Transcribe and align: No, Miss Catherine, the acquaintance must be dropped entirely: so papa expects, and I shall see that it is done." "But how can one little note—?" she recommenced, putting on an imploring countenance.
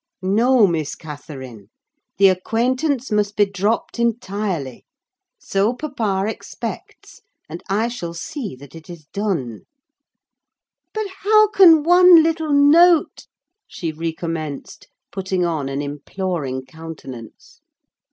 No, 0.23 0.65
Miss 0.65 0.95
Catherine, 0.95 1.69
the 2.17 2.27
acquaintance 2.29 3.11
must 3.11 3.35
be 3.35 3.45
dropped 3.45 3.99
entirely: 3.99 4.83
so 5.37 5.75
papa 5.75 6.25
expects, 6.27 7.21
and 7.47 7.61
I 7.69 7.87
shall 7.87 8.15
see 8.15 8.55
that 8.55 8.73
it 8.73 8.89
is 8.89 9.05
done." 9.13 9.65
"But 10.91 11.05
how 11.19 11.49
can 11.49 11.83
one 11.83 12.23
little 12.23 12.51
note—?" 12.51 13.27
she 13.67 13.91
recommenced, 13.91 14.87
putting 15.11 15.45
on 15.45 15.69
an 15.69 15.83
imploring 15.83 16.65
countenance. 16.65 17.59